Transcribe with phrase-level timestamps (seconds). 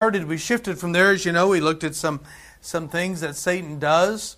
[0.00, 1.10] started, we shifted from there.
[1.10, 2.20] As you know, we looked at some
[2.60, 4.36] some things that Satan does.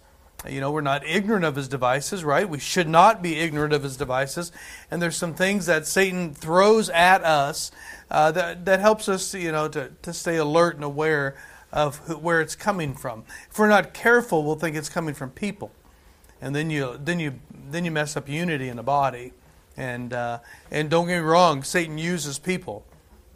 [0.49, 2.49] You know, we're not ignorant of his devices, right?
[2.49, 4.53] We should not be ignorant of his devices.
[4.91, 7.73] And there's some things that Satan throws at us
[8.11, 11.37] uh, that that helps us, you know, to to stay alert and aware
[11.71, 13.25] of who, where it's coming from.
[13.51, 15.73] If we're not careful, we'll think it's coming from people,
[16.41, 19.35] and then you then you then you mess up unity in the body.
[19.77, 20.39] And uh,
[20.71, 22.87] and don't get me wrong, Satan uses people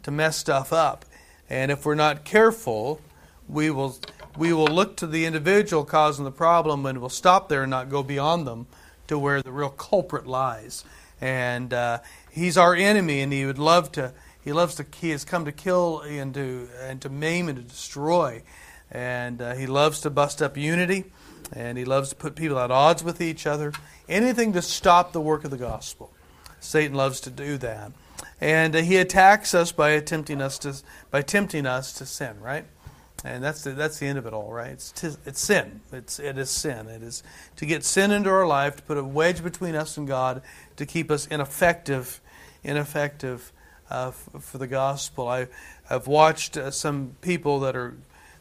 [0.01, 1.05] to mess stuff up.
[1.49, 3.01] And if we're not careful,
[3.47, 3.97] we will
[4.37, 7.89] we will look to the individual causing the problem and we'll stop there and not
[7.89, 8.67] go beyond them
[9.07, 10.83] to where the real culprit lies.
[11.21, 14.13] And uh, he's our enemy, and he would love to.
[14.43, 14.85] He loves to.
[14.99, 18.43] He has come to kill and to and to maim and to destroy,
[18.91, 21.05] and uh, he loves to bust up unity,
[21.53, 23.71] and he loves to put people at odds with each other.
[24.09, 26.11] Anything to stop the work of the gospel.
[26.59, 27.91] Satan loves to do that
[28.41, 30.75] and uh, he attacks us by attempting us to
[31.11, 32.65] by tempting us to sin, right?
[33.25, 34.71] And that's the, that's the end of it all, right?
[34.71, 35.81] It's, t- it's sin.
[35.91, 36.87] It's, it is sin.
[36.87, 37.23] It is
[37.55, 40.43] to get sin into our life, to put a wedge between us and God,
[40.75, 42.21] to keep us ineffective,
[42.63, 43.51] ineffective
[43.89, 45.27] uh, f- for the gospel.
[45.27, 45.47] I,
[45.89, 47.95] I've watched uh, some people that are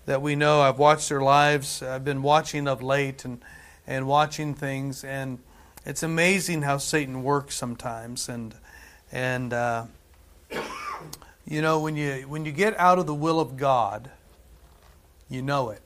[0.05, 0.61] that we know.
[0.61, 1.83] I've watched their lives.
[1.83, 3.43] I've been watching of late and
[3.87, 5.39] and watching things, and
[5.87, 8.29] it's amazing how Satan works sometimes.
[8.29, 8.55] And
[9.13, 9.87] and uh,
[11.47, 14.11] you know, when you when you get out of the will of God,
[15.29, 15.81] you know it.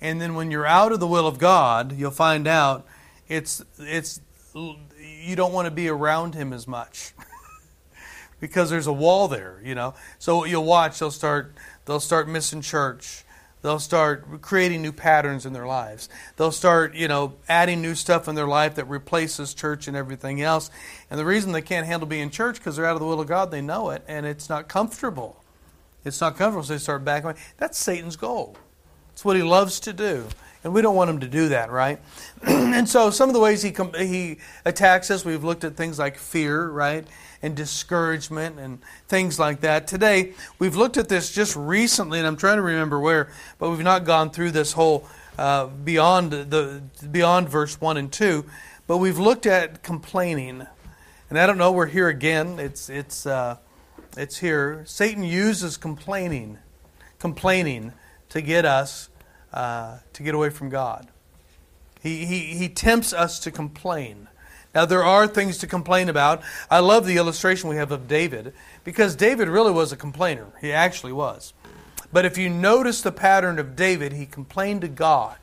[0.00, 2.86] And then when you're out of the will of God, you'll find out
[3.28, 4.20] it's it's
[4.54, 7.12] you don't want to be around him as much.
[8.40, 9.94] because there's a wall there, you know.
[10.18, 13.24] So you'll watch they'll start they'll start missing church.
[13.62, 16.08] They'll start creating new patterns in their lives.
[16.36, 20.40] They'll start, you know, adding new stuff in their life that replaces church and everything
[20.40, 20.70] else.
[21.10, 23.20] And the reason they can't handle being in church because they're out of the will
[23.20, 25.42] of God, they know it, and it's not comfortable.
[26.04, 27.40] It's not comfortable, so they start backing away.
[27.56, 28.56] That's Satan's goal.
[29.12, 30.26] It's what he loves to do.
[30.62, 32.00] And we don't want him to do that, right?
[32.42, 35.98] and so some of the ways he, com- he attacks us, we've looked at things
[35.98, 37.06] like fear, right?
[37.46, 39.86] And discouragement and things like that.
[39.86, 43.84] Today, we've looked at this just recently, and I'm trying to remember where, but we've
[43.84, 45.06] not gone through this whole
[45.38, 48.44] uh, beyond the beyond verse one and two.
[48.88, 50.66] But we've looked at complaining,
[51.30, 51.72] and I don't know.
[51.72, 52.58] We're here again.
[52.58, 53.58] It's it's uh,
[54.16, 54.82] it's here.
[54.84, 56.58] Satan uses complaining,
[57.18, 57.92] complaining
[58.30, 59.08] to get us
[59.52, 61.08] uh, to get away from God.
[62.02, 64.28] He, he, he tempts us to complain.
[64.76, 66.42] Now, there are things to complain about.
[66.70, 68.52] I love the illustration we have of David
[68.84, 70.48] because David really was a complainer.
[70.60, 71.54] He actually was.
[72.12, 75.38] But if you notice the pattern of David, he complained to God.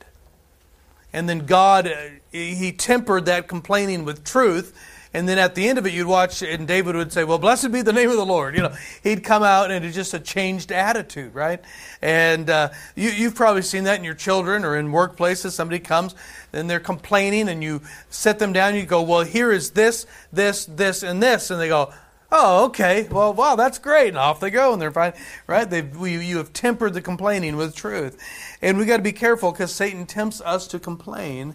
[1.12, 1.96] And then God, uh,
[2.32, 4.72] he tempered that complaining with truth
[5.14, 7.72] and then at the end of it, you'd watch, and David would say, Well, blessed
[7.72, 8.56] be the name of the Lord.
[8.56, 11.62] You know, he'd come out and it's just a changed attitude, right?
[12.02, 15.52] And uh, you, you've probably seen that in your children or in workplaces.
[15.52, 16.16] Somebody comes
[16.52, 20.66] and they're complaining, and you set them down, you go, Well, here is this, this,
[20.66, 21.52] this, and this.
[21.52, 21.94] And they go,
[22.36, 23.08] Oh, okay.
[23.12, 24.08] Well, wow, that's great.
[24.08, 25.14] And off they go, and they're fine,
[25.46, 25.70] right?
[25.70, 28.18] they we, you have tempered the complaining with truth.
[28.60, 31.54] And we got to be careful because Satan tempts us to complain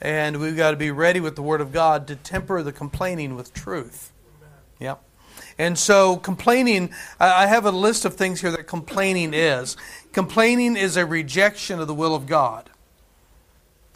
[0.00, 3.36] and we've got to be ready with the Word of God to temper the complaining
[3.36, 4.12] with truth.
[4.78, 5.02] Yep.
[5.58, 9.76] And so, complaining, I have a list of things here that complaining is.
[10.12, 12.70] Complaining is a rejection of the will of God.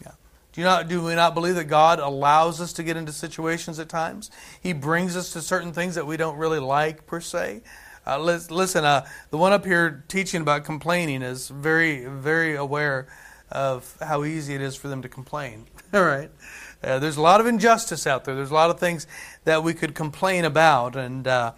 [0.02, 0.12] Yeah.
[0.52, 3.78] Do, you not, do we not believe that God allows us to get into situations
[3.78, 4.30] at times?
[4.62, 7.62] He brings us to certain things that we don't really like, per se.
[8.06, 13.06] Uh, listen, uh, the one up here teaching about complaining is very, very aware
[13.50, 15.66] of how easy it is for them to complain.
[16.04, 16.28] All right.
[16.82, 18.34] Uh, there's a lot of injustice out there.
[18.34, 19.06] There's a lot of things
[19.44, 21.52] that we could complain about, and uh,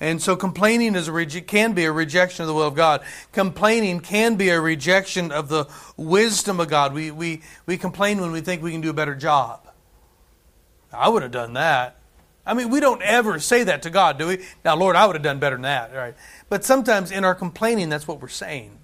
[0.00, 3.02] and so complaining is a reje- can be a rejection of the will of God.
[3.32, 5.66] Complaining can be a rejection of the
[5.98, 6.94] wisdom of God.
[6.94, 9.68] We we we complain when we think we can do a better job.
[10.90, 11.98] I would have done that.
[12.46, 14.44] I mean, we don't ever say that to God, do we?
[14.64, 15.94] Now, Lord, I would have done better than that.
[15.94, 16.14] Right.
[16.48, 18.78] But sometimes in our complaining, that's what we're saying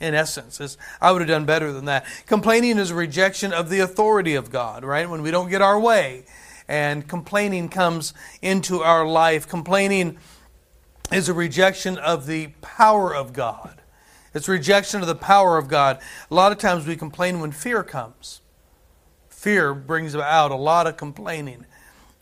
[0.00, 0.60] in essence.
[0.60, 2.04] Is I would have done better than that.
[2.26, 5.08] Complaining is a rejection of the authority of God, right?
[5.08, 6.24] When we don't get our way
[6.68, 9.48] and complaining comes into our life.
[9.48, 10.18] Complaining
[11.12, 13.80] is a rejection of the power of God.
[14.32, 16.00] It's rejection of the power of God.
[16.30, 18.40] A lot of times we complain when fear comes.
[19.28, 21.66] Fear brings about a lot of complaining.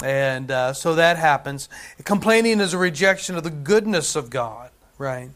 [0.04, 1.68] And uh, so that happens.
[2.04, 5.30] Complaining is a rejection of the goodness of God, right?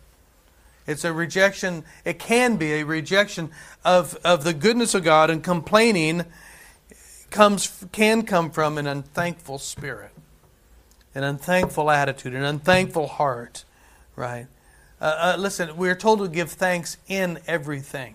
[0.87, 3.51] It's a rejection, it can be a rejection
[3.85, 6.25] of, of the goodness of God, and complaining
[7.31, 10.13] comes, can come from an unthankful spirit,
[11.15, 13.65] an unthankful attitude, an unthankful heart,
[14.15, 14.47] right?
[15.01, 18.15] Uh, uh, listen, we are told to give thanks in everything.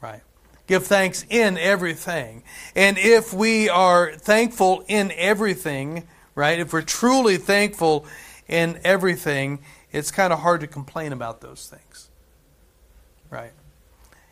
[0.00, 0.22] Right?
[0.66, 2.44] Give thanks in everything.
[2.76, 8.06] And if we are thankful in everything, right, if we're truly thankful
[8.46, 9.58] in everything,
[9.92, 12.08] it's kind of hard to complain about those things.
[13.30, 13.52] Right?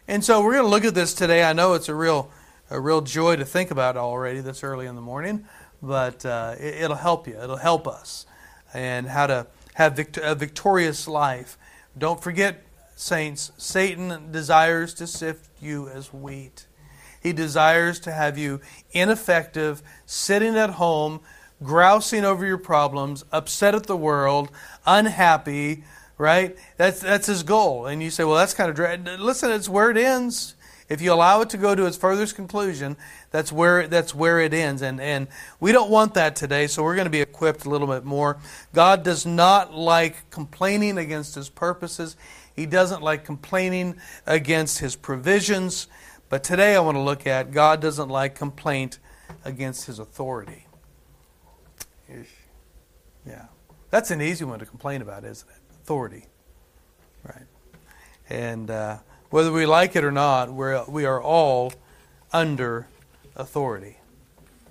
[0.06, 1.44] And so we're going to look at this today.
[1.44, 2.30] I know it's a real,
[2.70, 5.44] a real joy to think about already this early in the morning,
[5.82, 7.38] but uh, it, will help you.
[7.40, 8.26] It'll help us
[8.72, 11.56] and how to have a victorious life.
[11.96, 12.64] Don't forget,
[12.96, 16.66] saints, Satan desires to sift you as wheat.
[17.22, 18.60] He desires to have you
[18.92, 21.20] ineffective, sitting at home,
[21.62, 24.50] grousing over your problems, upset at the world,
[24.86, 25.84] unhappy,
[26.16, 26.56] right?
[26.76, 27.86] That's, that's his goal.
[27.86, 29.08] And you say, well, that's kind of dread.
[29.18, 30.54] Listen, it's where it ends.
[30.88, 32.96] If you allow it to go to its furthest conclusion,
[33.30, 34.80] that's where that's where it ends.
[34.80, 35.28] And and
[35.60, 38.38] we don't want that today, so we're going to be equipped a little bit more.
[38.72, 42.16] God does not like complaining against his purposes.
[42.56, 43.96] He doesn't like complaining
[44.26, 45.88] against his provisions.
[46.30, 48.98] But today I want to look at God doesn't like complaint
[49.44, 50.67] against his authority.
[53.26, 53.46] Yeah.
[53.90, 55.56] That's an easy one to complain about, isn't it?
[55.82, 56.26] Authority.
[57.24, 57.46] Right.
[58.28, 58.98] And uh,
[59.30, 61.72] whether we like it or not, we're, we are all
[62.32, 62.86] under
[63.36, 63.97] authority.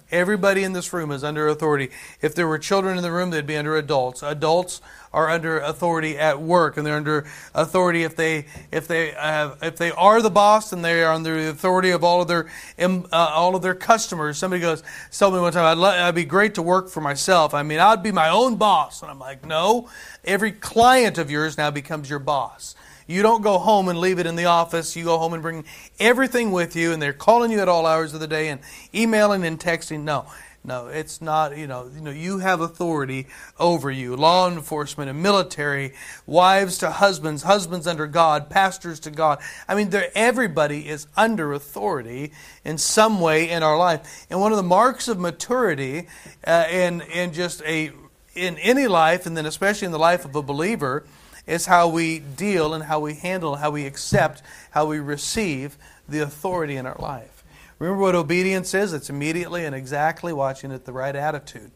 [0.10, 1.90] Everybody in this room is under authority.
[2.22, 4.24] If there were children in the room, they'd be under adults.
[4.24, 4.80] Adults
[5.12, 9.76] are under authority at work, and they're under authority if they if they have if
[9.78, 12.48] they are the boss, and they are under the authority of all of their
[12.80, 14.38] uh, all of their customers.
[14.38, 14.82] Somebody goes
[15.12, 17.54] told me one time, I'd, let, I'd be great to work for myself.
[17.54, 19.90] I mean, I'd be my own boss, and I'm like, no.
[20.24, 22.76] Every client of yours now becomes your boss.
[23.08, 24.96] You don't go home and leave it in the office.
[24.96, 25.64] You go home and bring
[26.00, 28.60] everything with you, and they're calling you at all hours of the day and
[28.94, 30.04] emailing and texting.
[30.04, 30.28] No,
[30.68, 31.58] no, it's not.
[31.58, 33.28] You know, you know, you have authority
[33.58, 34.18] over you.
[34.18, 35.94] Law enforcement and military,
[36.26, 39.40] wives to husbands, husbands under God, pastors to God.
[39.70, 42.34] I mean, everybody is under authority
[42.66, 44.28] in some way in our life.
[44.30, 46.10] And one of the marks of maturity,
[46.46, 47.92] uh, in in just a
[48.36, 51.06] in any life, and then especially in the life of a believer,
[51.48, 55.78] is how we deal and how we handle, how we accept, how we receive
[56.08, 57.44] the authority in our life.
[57.80, 58.94] Remember what obedience is?
[58.94, 61.72] It's immediately and exactly watching it the right attitude.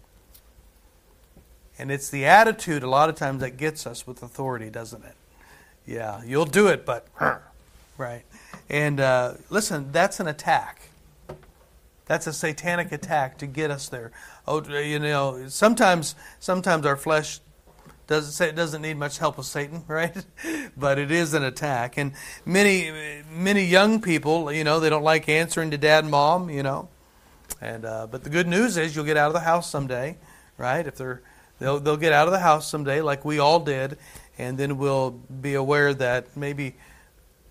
[1.80, 5.16] And it's the attitude a lot of times that gets us with authority, doesn't it?
[5.86, 7.08] Yeah, you'll do it, but
[7.98, 8.24] right.
[8.70, 10.90] And uh, listen, that's an attack.
[12.06, 14.12] That's a satanic attack to get us there.
[14.48, 17.40] Oh, you know, sometimes sometimes our flesh
[18.12, 20.25] doesn't say it doesn't need much help of Satan, right?
[20.78, 21.98] but it is an attack.
[21.98, 22.13] And
[22.46, 22.92] many
[23.31, 26.90] many young people, you know, they don't like answering to dad and mom, you know.
[27.60, 30.18] And uh, but the good news is you'll get out of the house someday,
[30.58, 30.86] right?
[30.86, 31.22] If they're
[31.60, 33.98] they'll they'll get out of the house someday, like we all did,
[34.38, 36.75] and then we'll be aware that maybe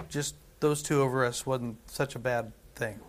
[0.08, 3.00] just those two over us wasn't such a bad thing.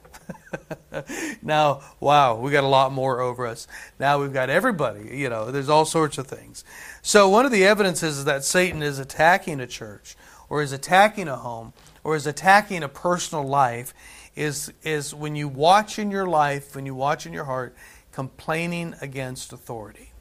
[1.41, 3.67] now, wow, we got a lot more over us.
[3.99, 6.63] Now we've got everybody, you know, there's all sorts of things.
[7.01, 10.15] So, one of the evidences is that Satan is attacking a church,
[10.49, 11.73] or is attacking a home,
[12.03, 13.93] or is attacking a personal life,
[14.35, 17.75] is, is when you watch in your life, when you watch in your heart,
[18.11, 20.11] complaining against authority.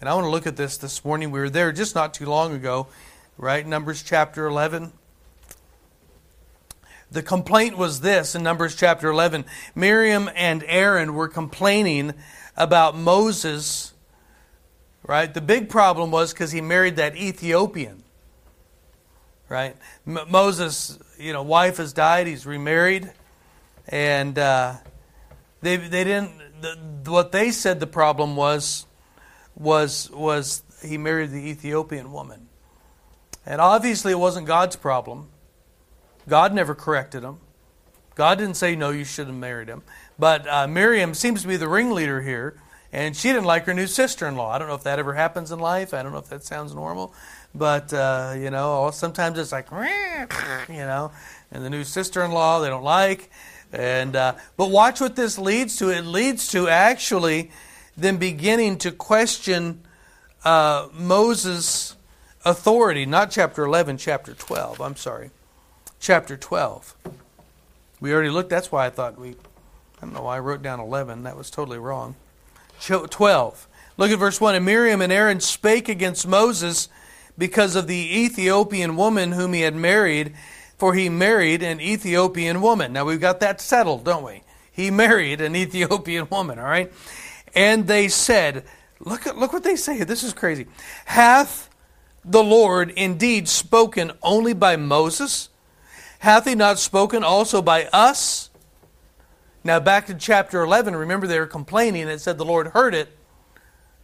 [0.00, 1.30] And I want to look at this this morning.
[1.30, 2.88] We were there just not too long ago,
[3.38, 3.66] right?
[3.66, 4.92] Numbers chapter 11.
[7.14, 9.44] The complaint was this in Numbers chapter 11
[9.76, 12.12] Miriam and Aaron were complaining
[12.56, 13.94] about Moses,
[15.04, 15.32] right?
[15.32, 18.02] The big problem was because he married that Ethiopian,
[19.48, 19.76] right?
[20.08, 23.12] M- Moses, you know, wife has died, he's remarried,
[23.86, 24.74] and uh,
[25.62, 28.86] they, they didn't, the, what they said the problem was,
[29.54, 32.48] was, was he married the Ethiopian woman.
[33.46, 35.28] And obviously it wasn't God's problem.
[36.28, 37.38] God never corrected him.
[38.14, 39.82] God didn't say, no, you shouldn't have married him.
[40.18, 42.56] But uh, Miriam seems to be the ringleader here,
[42.92, 44.52] and she didn't like her new sister in law.
[44.52, 45.92] I don't know if that ever happens in life.
[45.92, 47.12] I don't know if that sounds normal.
[47.54, 49.68] But, uh, you know, sometimes it's like,
[50.68, 51.10] you know,
[51.50, 53.30] and the new sister in law they don't like.
[53.72, 55.88] And, uh, but watch what this leads to.
[55.90, 57.50] It leads to actually
[57.96, 59.82] them beginning to question
[60.44, 61.96] uh, Moses'
[62.44, 64.80] authority, not chapter 11, chapter 12.
[64.80, 65.30] I'm sorry
[66.04, 66.94] chapter 12.
[67.98, 70.78] We already looked, that's why I thought we, I don't know why I wrote down
[70.78, 71.22] 11.
[71.22, 72.14] That was totally wrong.
[72.78, 73.68] 12.
[73.96, 74.54] Look at verse 1.
[74.54, 76.90] And Miriam and Aaron spake against Moses
[77.38, 80.34] because of the Ethiopian woman whom he had married,
[80.76, 82.92] for he married an Ethiopian woman.
[82.92, 84.42] Now we've got that settled, don't we?
[84.70, 86.92] He married an Ethiopian woman, all right?
[87.54, 88.64] And they said,
[89.00, 90.04] look look what they say.
[90.04, 90.66] This is crazy.
[91.06, 91.70] Hath
[92.26, 95.48] the Lord indeed spoken only by Moses?
[96.24, 98.48] Hath he not spoken also by us?
[99.62, 102.94] Now, back to chapter 11, remember they were complaining and it said the Lord heard
[102.94, 103.14] it.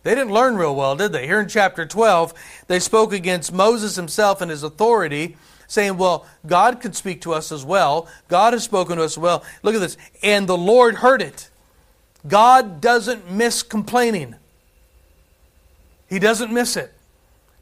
[0.03, 1.27] They didn't learn real well, did they?
[1.27, 2.35] Here in chapter 12,
[2.67, 7.51] they spoke against Moses himself and his authority, saying, Well, God could speak to us
[7.51, 8.07] as well.
[8.29, 9.43] God has spoken to us well.
[9.63, 9.97] Look at this.
[10.23, 11.49] And the Lord heard it.
[12.29, 14.35] God doesn't miss complaining,
[16.07, 16.93] He doesn't miss it.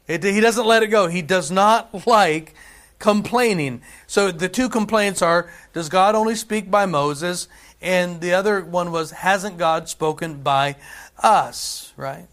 [0.05, 1.07] it he doesn't let it go.
[1.07, 2.55] He does not like
[2.99, 3.81] complaining.
[4.07, 7.47] So the two complaints are Does God only speak by Moses?
[7.81, 10.75] And the other one was Hasn't God spoken by
[11.17, 11.93] us?
[11.97, 12.27] Right?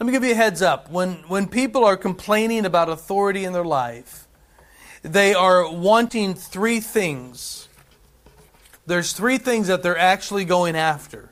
[0.00, 0.90] Let me give you a heads up.
[0.90, 4.26] When, when people are complaining about authority in their life,
[5.02, 7.68] they are wanting three things.
[8.86, 11.30] There's three things that they're actually going after.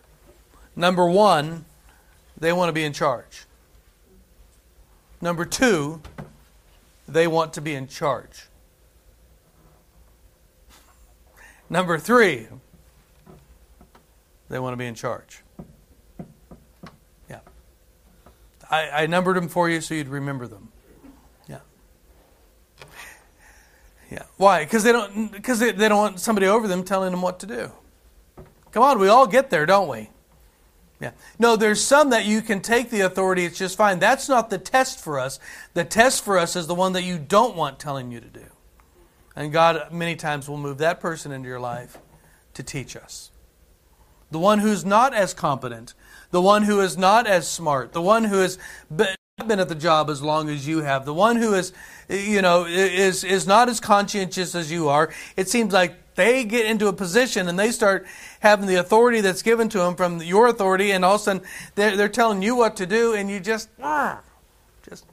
[0.76, 1.64] Number one,
[2.38, 3.44] they want to be in charge.
[5.20, 6.00] Number two,
[7.12, 8.46] they want to be in charge.
[11.68, 12.48] Number three,
[14.48, 15.42] they want to be in charge.
[17.28, 17.40] Yeah.
[18.70, 20.72] I, I numbered them for you so you'd remember them.
[21.48, 21.60] Yeah.
[24.10, 24.24] Yeah.
[24.36, 24.64] Why?
[24.64, 27.46] Because they don't because they, they don't want somebody over them telling them what to
[27.46, 27.70] do.
[28.72, 30.10] Come on, we all get there, don't we?
[31.00, 31.12] Yeah.
[31.38, 33.98] No, there's some that you can take the authority, it's just fine.
[33.98, 35.40] That's not the test for us.
[35.72, 38.44] The test for us is the one that you don't want telling you to do.
[39.34, 41.96] And God, many times, will move that person into your life
[42.54, 43.30] to teach us.
[44.30, 45.94] The one who's not as competent,
[46.30, 50.10] the one who is not as smart, the one who has been at the job
[50.10, 51.72] as long as you have, the one who is,
[52.08, 55.10] you know, is, is not as conscientious as you are.
[55.36, 58.06] It seems like they get into a position and they start
[58.40, 61.42] having the authority that's given to them from your authority, and all of a sudden
[61.74, 64.20] they're, they're telling you what to do, and you just, ah,
[64.88, 65.06] just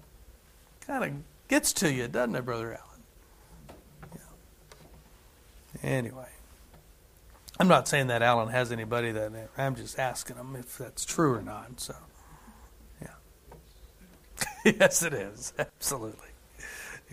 [0.81, 1.11] kind of
[1.47, 4.17] gets to you, doesn't it, Brother Allen?
[5.83, 5.89] Yeah.
[5.89, 6.29] Anyway,
[7.59, 11.33] I'm not saying that Alan has anybody that I'm just asking him if that's true
[11.35, 11.79] or not.
[11.79, 11.95] So,
[13.01, 13.07] yeah.
[14.79, 15.53] yes, it is.
[15.57, 16.29] Absolutely.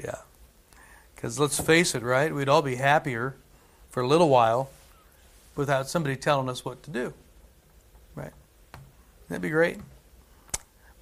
[0.02, 0.16] Yeah.
[1.14, 2.35] Because let's face it, right?
[2.35, 3.37] We'd all be happier
[3.88, 4.68] for a little while
[5.57, 7.15] without somebody telling us what to do.
[8.15, 8.33] Right?
[9.29, 9.79] That'd be great.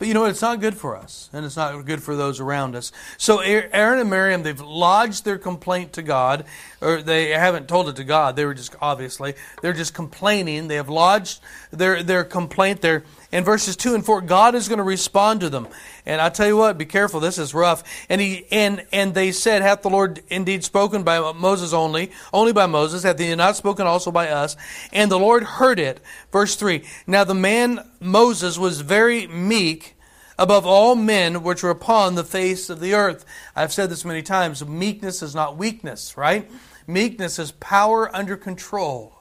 [0.02, 0.30] But you know what?
[0.30, 2.90] It's not good for us, and it's not good for those around us.
[3.18, 6.44] So Aaron and Miriam, they've lodged their complaint to God,
[6.80, 8.34] or they haven't told it to God.
[8.34, 10.66] They were just obviously they're just complaining.
[10.66, 11.40] They have lodged
[11.70, 14.20] their their complaint there in verses two and four.
[14.20, 15.66] God is going to respond to them,
[16.06, 17.18] and I tell you what, be careful.
[17.18, 17.82] This is rough.
[18.08, 22.12] And he and and they said, "Hath the Lord indeed spoken by Moses only?
[22.32, 23.02] Only by Moses?
[23.02, 24.56] Hath He not spoken also by us?"
[24.92, 26.00] And the Lord heard it.
[26.30, 26.84] Verse three.
[27.06, 29.96] Now the man Moses was very meek
[30.38, 33.24] above all men which were upon the face of the earth.
[33.54, 36.50] I've said this many times meekness is not weakness, right?
[36.86, 39.20] Meekness is power under control.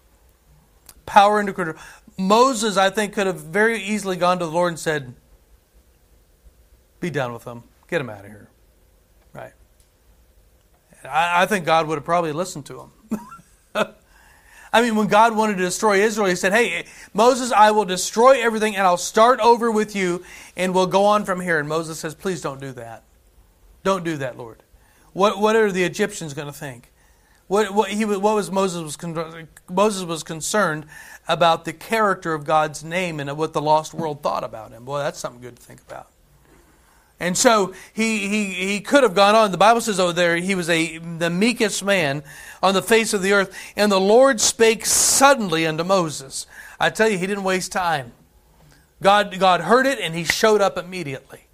[1.06, 1.78] Power under control.
[2.18, 5.14] Moses, I think, could have very easily gone to the Lord and said,
[7.00, 7.64] Be done with them.
[7.88, 8.50] Get them out of here.
[9.34, 9.54] Right?
[11.04, 13.20] I, I think God would have probably listened to him.
[14.74, 18.42] I mean, when God wanted to destroy Israel, He said, Hey, Moses, I will destroy
[18.42, 20.24] everything and I'll start over with you
[20.56, 21.60] and we'll go on from here.
[21.60, 23.04] And Moses says, Please don't do that.
[23.84, 24.64] Don't do that, Lord.
[25.14, 26.91] What, what are the Egyptians going to think?
[27.52, 30.86] What, what, he, what was Moses was Moses was concerned
[31.28, 34.86] about the character of God's name and what the lost world thought about him.
[34.86, 36.08] Boy, that's something good to think about.
[37.20, 39.52] And so he, he, he could have gone on.
[39.52, 42.24] The Bible says over there he was a the meekest man
[42.64, 43.54] on the face of the earth.
[43.76, 46.48] And the Lord spake suddenly unto Moses.
[46.80, 48.14] I tell you, he didn't waste time.
[49.02, 51.48] God, God heard it and he showed up immediately.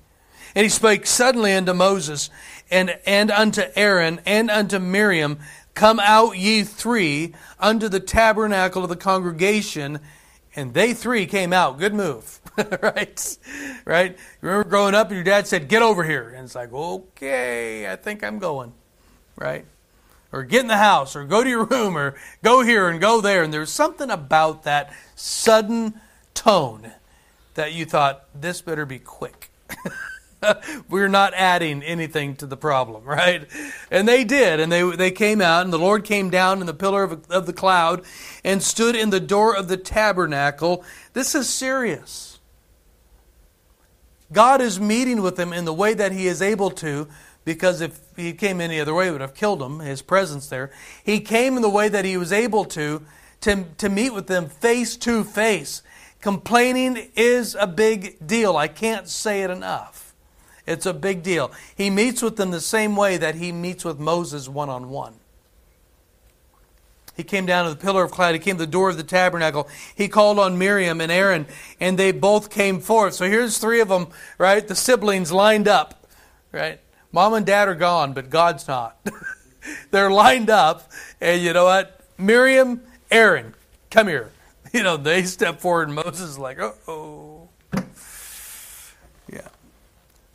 [0.54, 2.30] And he spake suddenly unto Moses
[2.70, 5.40] and, and unto Aaron and unto Miriam,
[5.78, 10.00] Come out ye three unto the tabernacle of the congregation.
[10.56, 11.78] And they three came out.
[11.78, 12.40] Good move.
[12.82, 13.38] right?
[13.86, 14.12] Right?
[14.14, 16.34] You remember growing up and your dad said, Get over here.
[16.36, 18.74] And it's like, Okay, I think I'm going.
[19.36, 19.66] Right?
[20.32, 23.22] Or get in the house, or go to your room, or go here and go
[23.22, 23.44] there.
[23.44, 26.02] And there's something about that sudden
[26.34, 26.92] tone
[27.54, 29.52] that you thought, This better be quick.
[30.90, 33.48] We're not adding anything to the problem, right?
[33.92, 36.74] And they did, and they, they came out, and the Lord came down in the
[36.74, 38.04] pillar of, of the cloud
[38.44, 40.84] and stood in the door of the tabernacle.
[41.14, 42.40] This is serious.
[44.32, 47.08] God is meeting with them in the way that He is able to,
[47.46, 50.72] because if He came any other way, it would have killed him, His presence there.
[51.04, 53.04] He came in the way that He was able to,
[53.42, 55.82] to, to meet with them face to face.
[56.20, 58.58] Complaining is a big deal.
[58.58, 60.07] I can't say it enough.
[60.68, 61.52] It's a big deal.
[61.76, 65.14] He meets with them the same way that he meets with Moses one on one.
[67.16, 68.34] He came down to the pillar of cloud.
[68.36, 69.68] He came to the door of the tabernacle.
[69.96, 71.48] He called on Miriam and Aaron,
[71.80, 73.16] and they both came forth.
[73.16, 74.66] So here's three of them, right?
[74.66, 76.06] The siblings lined up,
[76.52, 76.80] right?
[77.12, 79.00] Mom and dad are gone, but God's not.
[79.92, 82.02] They're lined up, and you know what?
[82.20, 83.56] Miriam, Aaron,
[83.90, 84.32] come here.
[84.74, 87.48] You know, they step forward, and Moses is like, oh.
[89.32, 89.48] Yeah.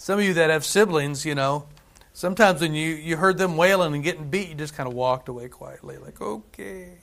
[0.03, 1.69] Some of you that have siblings, you know,
[2.13, 5.29] sometimes when you, you heard them wailing and getting beat, you just kind of walked
[5.29, 6.95] away quietly, like, okay.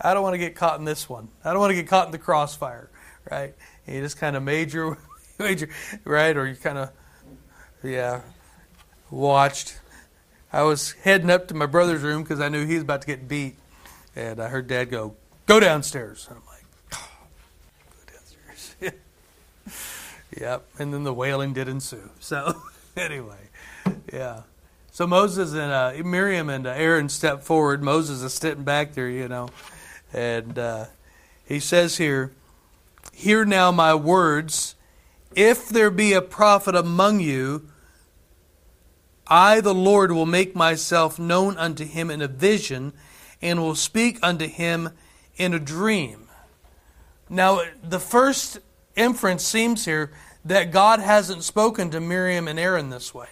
[0.00, 1.28] I don't want to get caught in this one.
[1.44, 2.88] I don't want to get caught in the crossfire,
[3.30, 3.54] right?
[3.86, 4.96] And you just kind of major,
[5.38, 5.68] major,
[6.06, 6.34] right?
[6.34, 6.90] Or you kind of,
[7.84, 8.22] yeah,
[9.10, 9.78] watched.
[10.54, 13.06] I was heading up to my brother's room because I knew he was about to
[13.06, 13.56] get beat.
[14.14, 16.28] And I heard Dad go, Go downstairs.
[16.30, 17.10] And I'm like, oh,
[17.90, 19.00] Go downstairs.
[20.40, 20.66] Yep.
[20.78, 22.10] And then the wailing did ensue.
[22.20, 22.60] So,
[22.96, 23.50] anyway,
[24.12, 24.42] yeah.
[24.90, 27.82] So Moses and uh, Miriam and uh, Aaron step forward.
[27.82, 29.50] Moses is sitting back there, you know.
[30.12, 30.86] And uh,
[31.44, 32.32] he says here,
[33.12, 34.74] Hear now my words.
[35.34, 37.68] If there be a prophet among you,
[39.28, 42.92] I, the Lord, will make myself known unto him in a vision,
[43.42, 44.90] and will speak unto him
[45.36, 46.28] in a dream.
[47.28, 48.60] Now, the first
[48.96, 50.12] inference seems here
[50.46, 53.28] that God hasn't spoken to Miriam and Aaron this way.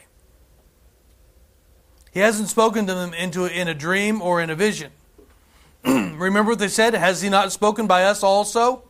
[2.12, 4.90] He hasn't spoken to them into in a dream or in a vision.
[5.84, 6.94] Remember what they said?
[6.94, 8.82] Has he not spoken by us also?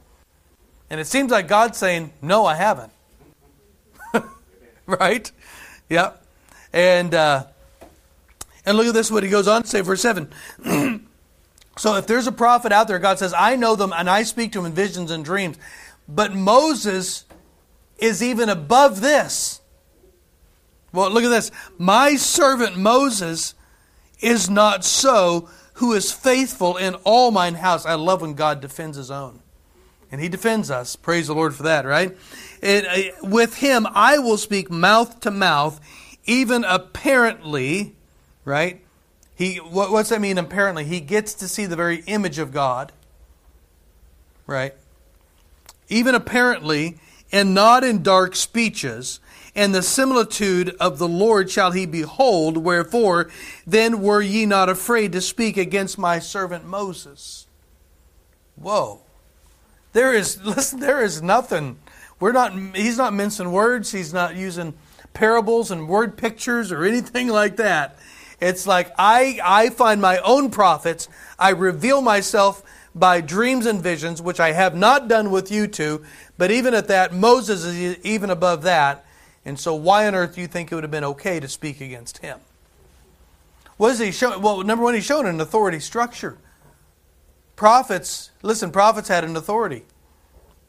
[0.90, 2.92] And it seems like God's saying, No, I haven't.
[4.86, 5.30] right?
[5.88, 6.24] Yep.
[6.72, 7.44] And uh,
[8.66, 10.28] and look at this, what he goes on to say, verse 7.
[11.76, 14.52] so if there's a prophet out there, God says, I know them and I speak
[14.52, 15.58] to them in visions and dreams.
[16.08, 17.24] But Moses
[18.04, 19.60] is even above this.
[20.92, 21.50] Well, look at this.
[21.78, 23.54] My servant Moses
[24.20, 27.86] is not so, who is faithful in all mine house.
[27.86, 29.40] I love when God defends his own.
[30.12, 30.94] And he defends us.
[30.94, 32.16] Praise the Lord for that, right?
[32.60, 35.80] It, uh, with him I will speak mouth to mouth
[36.26, 37.96] even apparently,
[38.44, 38.80] right?
[39.34, 40.84] He what, what's that mean apparently?
[40.84, 42.92] He gets to see the very image of God.
[44.46, 44.74] Right?
[45.88, 46.98] Even apparently,
[47.34, 49.18] and not in dark speeches,
[49.56, 53.28] and the similitude of the Lord shall he behold, wherefore
[53.66, 57.48] then were ye not afraid to speak against my servant Moses.
[58.54, 59.00] Whoa.
[59.94, 61.80] There is listen, there is nothing.
[62.20, 64.74] We're not he's not mincing words, he's not using
[65.12, 67.98] parables and word pictures or anything like that.
[68.40, 71.08] It's like I, I find my own prophets.
[71.36, 72.62] I reveal myself
[72.94, 76.04] by dreams and visions, which I have not done with you two.
[76.38, 79.04] But even at that, Moses is even above that.
[79.44, 81.80] And so, why on earth do you think it would have been okay to speak
[81.80, 82.38] against him?
[83.76, 84.40] What is he showing?
[84.40, 86.38] Well, number one, he's showing an authority structure.
[87.56, 89.84] Prophets, listen, prophets had an authority.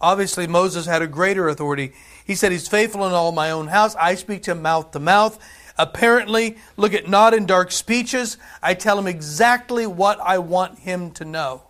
[0.02, 1.94] Obviously, Moses had a greater authority.
[2.26, 3.96] He said, He's faithful in all my own house.
[3.96, 5.40] I speak to him mouth to mouth.
[5.78, 8.38] Apparently, look at not in dark speeches.
[8.62, 11.64] I tell him exactly what I want him to know.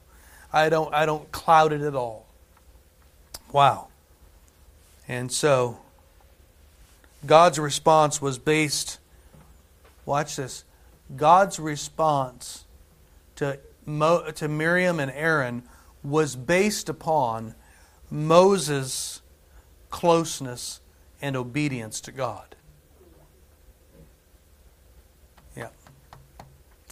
[0.56, 2.26] I don't, I don't cloud it at all.
[3.52, 3.90] Wow.
[5.06, 5.80] And so,
[7.26, 9.00] God's response was based,
[10.06, 10.64] watch this,
[11.14, 12.64] God's response
[13.36, 15.64] to, Mo, to Miriam and Aaron
[16.04, 17.54] was based upon
[18.10, 19.22] Moses'
[19.90, 20.80] closeness
[21.22, 22.56] and obedience to God.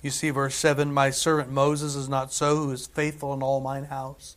[0.03, 3.61] You see verse 7 My servant Moses is not so, who is faithful in all
[3.61, 4.35] mine house.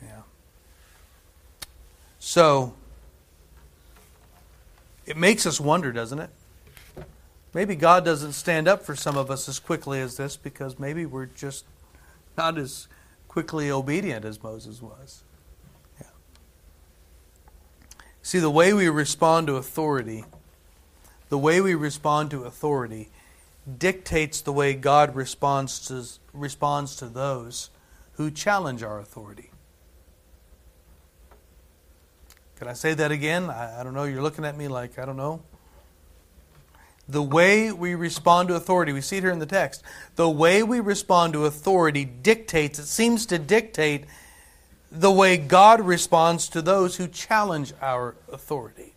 [0.00, 0.20] Yeah.
[2.20, 2.74] So,
[5.06, 6.30] it makes us wonder, doesn't it?
[7.54, 11.06] Maybe God doesn't stand up for some of us as quickly as this because maybe
[11.06, 11.64] we're just
[12.36, 12.88] not as
[13.26, 15.22] quickly obedient as Moses was.
[15.98, 16.08] Yeah.
[18.22, 20.24] See, the way we respond to authority,
[21.30, 23.08] the way we respond to authority
[23.78, 27.70] dictates the way God responds to, responds to those
[28.12, 29.50] who challenge our authority.
[32.56, 33.50] Can I say that again?
[33.50, 34.04] I, I don't know.
[34.04, 35.42] You're looking at me like, I don't know
[37.08, 39.82] the way we respond to authority, we see it here in the text,
[40.16, 44.04] the way we respond to authority dictates, it seems to dictate
[44.90, 48.93] the way God responds to those who challenge our authority.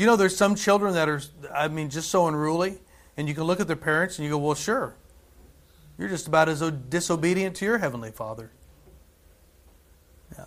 [0.00, 1.20] You know there's some children that are,
[1.54, 2.78] I mean, just so unruly,
[3.18, 4.94] and you can look at their parents and you go, well, sure.
[5.98, 8.50] You're just about as disobedient to your Heavenly Father.
[10.38, 10.46] Yeah.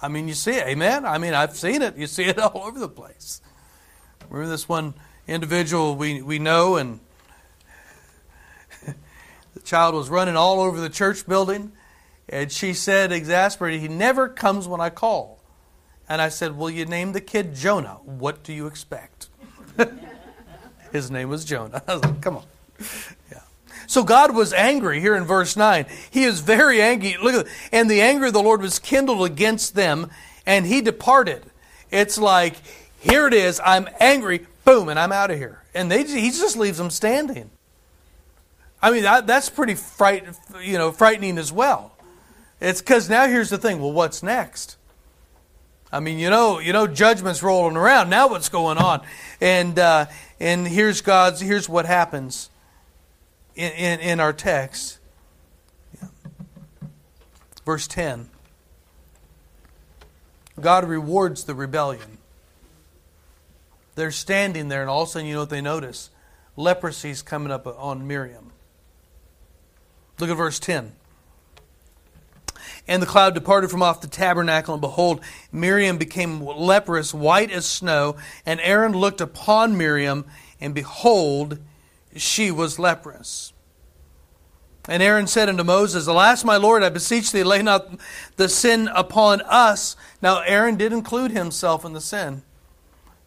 [0.00, 1.04] I mean, you see it, amen?
[1.04, 1.96] I mean, I've seen it.
[1.96, 3.40] You see it all over the place.
[4.30, 4.94] Remember this one
[5.26, 7.00] individual we, we know, and
[9.54, 11.72] the child was running all over the church building,
[12.28, 15.41] and she said, exasperated, he never comes when I call.
[16.08, 17.98] And I said, Will you name the kid Jonah.
[18.04, 19.28] What do you expect?
[20.92, 21.82] His name was Jonah.
[21.88, 22.44] I was like, Come on.
[23.30, 23.40] Yeah.
[23.86, 25.86] So God was angry here in verse 9.
[26.10, 27.16] He is very angry.
[27.22, 30.10] Look at And the anger of the Lord was kindled against them,
[30.46, 31.44] and he departed.
[31.90, 32.56] It's like,
[32.98, 35.62] here it is, I'm angry, boom, and I'm out of here.
[35.74, 37.50] And they, he just leaves them standing.
[38.80, 40.24] I mean, that, that's pretty fright,
[40.60, 41.92] you know, frightening as well.
[42.60, 43.80] It's because now here's the thing.
[43.80, 44.76] Well, what's next?
[45.92, 48.08] I mean, you know, you know, judgment's rolling around.
[48.08, 49.02] Now, what's going on?
[49.40, 50.06] And uh,
[50.40, 51.40] and here's God's.
[51.40, 52.48] Here's what happens
[53.54, 54.98] in, in, in our text.
[56.00, 56.08] Yeah.
[57.66, 58.30] Verse 10
[60.60, 62.18] God rewards the rebellion.
[63.94, 66.08] They're standing there, and all of a sudden, you know what they notice?
[66.56, 68.52] Leprosy's coming up on Miriam.
[70.18, 70.92] Look at verse 10.
[72.88, 75.20] And the cloud departed from off the tabernacle, and behold,
[75.52, 78.16] Miriam became leprous, white as snow.
[78.44, 80.24] And Aaron looked upon Miriam,
[80.60, 81.60] and behold,
[82.16, 83.52] she was leprous.
[84.88, 87.88] And Aaron said unto Moses, Alas, my Lord, I beseech thee, lay not
[88.36, 89.94] the sin upon us.
[90.20, 92.42] Now, Aaron did include himself in the sin.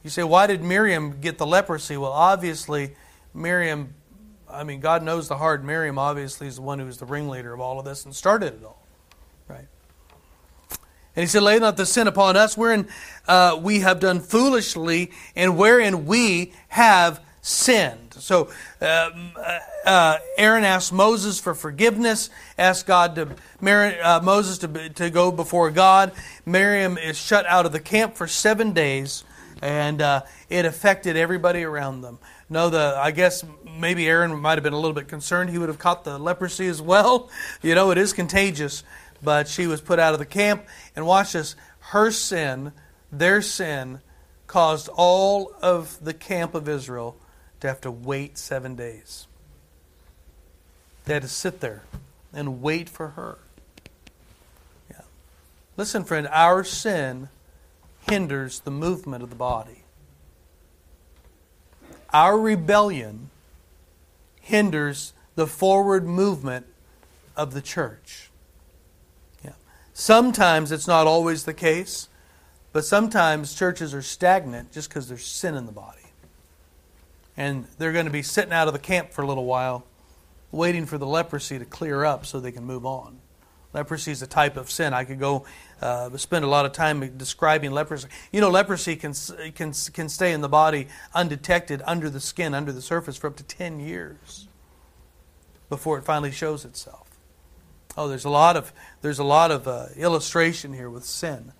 [0.04, 1.96] You say, why did Miriam get the leprosy?
[1.96, 2.96] Well, obviously,
[3.34, 3.94] Miriam,
[4.50, 5.63] I mean, God knows the heart.
[5.63, 8.56] Miriam obviously is the one who was the ringleader of all of this and started
[8.56, 8.85] it all.
[11.15, 12.88] And he said, Lay not the sin upon us, wherein
[13.28, 18.15] uh, we have done foolishly, and wherein we have sinned.
[18.17, 18.49] So
[18.82, 23.30] um, uh, uh, Aaron asked Moses for forgiveness, asked God to
[24.04, 26.12] uh, Moses to, to go before God.
[26.45, 29.23] Miriam is shut out of the camp for seven days,
[29.62, 32.17] and uh, it affected everybody around them.
[32.49, 33.43] No, the I guess
[33.80, 35.49] maybe Aaron might have been a little bit concerned.
[35.49, 37.30] He would have caught the leprosy as well.
[37.62, 38.84] You know, it is contagious.
[39.26, 41.56] But she was put out of the camp, and watch this.
[41.80, 42.72] Her sin,
[43.12, 44.00] their sin,
[44.48, 47.18] caused all of the camp of Israel
[47.60, 49.28] to have to wait seven days.
[51.06, 51.84] They had to sit there
[52.34, 53.38] and wait for her.
[54.90, 55.02] Yeah.
[55.78, 57.30] Listen, friend, our sin
[58.10, 59.84] hinders the movement of the body.
[62.14, 63.30] Our rebellion
[64.40, 66.68] hinders the forward movement
[67.36, 68.30] of the church.
[69.98, 72.10] Sometimes it's not always the case,
[72.74, 76.02] but sometimes churches are stagnant just because there's sin in the body
[77.38, 79.86] and they're going to be sitting out of the camp for a little while,
[80.52, 83.20] waiting for the leprosy to clear up so they can move on.
[83.74, 84.94] Leprosy is a type of sin.
[84.94, 85.46] I could go
[85.82, 88.10] uh, spend a lot of time describing leprosy.
[88.34, 89.14] You know, leprosy can,
[89.56, 93.38] can, can stay in the body undetected under the skin, under the surface, for up
[93.38, 94.50] to 10 years
[95.70, 97.05] before it finally shows itself.
[97.98, 101.54] Oh, there's a lot of, there's a lot of uh, illustration here with sin.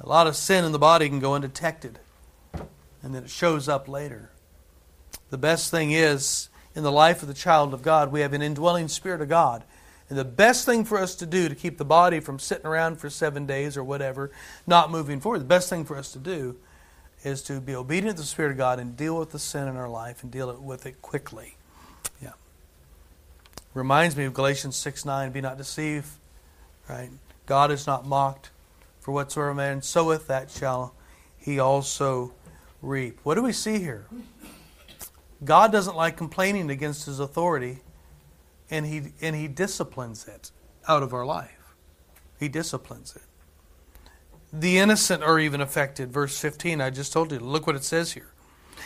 [0.00, 1.98] A lot of sin in the body can go undetected,
[3.02, 4.30] and then it shows up later.
[5.30, 8.42] The best thing is, in the life of the child of God, we have an
[8.42, 9.64] indwelling Spirit of God.
[10.08, 12.96] And the best thing for us to do to keep the body from sitting around
[12.96, 14.30] for seven days or whatever,
[14.66, 16.56] not moving forward, the best thing for us to do
[17.24, 19.76] is to be obedient to the Spirit of God and deal with the sin in
[19.76, 21.55] our life and deal with it quickly.
[23.76, 26.08] Reminds me of Galatians 6 9, be not deceived,
[26.88, 27.10] right?
[27.44, 28.48] God is not mocked,
[29.00, 30.94] for whatsoever man soweth, that shall
[31.36, 32.32] he also
[32.80, 33.20] reap.
[33.22, 34.06] What do we see here?
[35.44, 37.80] God doesn't like complaining against his authority,
[38.70, 40.52] and he, and he disciplines it
[40.88, 41.74] out of our life.
[42.40, 43.24] He disciplines it.
[44.54, 46.10] The innocent are even affected.
[46.10, 47.40] Verse 15, I just told you.
[47.40, 48.32] Look what it says here.